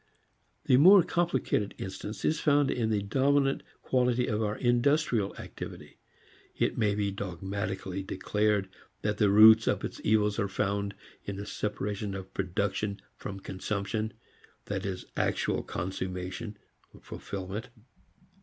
A 0.67 0.77
more 0.77 1.03
complicated 1.03 1.75
instance 1.77 2.25
is 2.25 2.39
found 2.39 2.71
in 2.71 2.89
the 2.89 3.03
dominant 3.03 3.61
quality 3.83 4.25
of 4.25 4.41
our 4.41 4.57
industrial 4.57 5.35
activity. 5.35 5.99
It 6.57 6.75
may 6.75 6.95
be 6.95 7.11
dogmatically 7.11 8.01
declared 8.01 8.67
that 9.03 9.19
the 9.19 9.29
roots 9.29 9.67
of 9.67 9.83
its 9.85 10.01
evils 10.03 10.39
are 10.39 10.47
found 10.47 10.95
in 11.25 11.35
the 11.35 11.45
separation 11.45 12.15
of 12.15 12.33
production 12.33 12.99
from 13.15 13.41
consumption 13.41 14.13
that 14.65 14.87
is, 14.87 15.05
actual 15.15 15.61
consummation, 15.61 16.57
fulfilment. 16.99 17.69